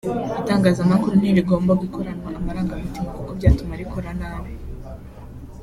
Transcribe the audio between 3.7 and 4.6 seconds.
rikora nabi